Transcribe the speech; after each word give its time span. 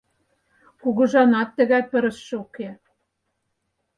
Кугыжанат 0.81 1.49
тыгай 1.57 1.83
пырысше 1.91 2.35
уке!» 2.43 2.69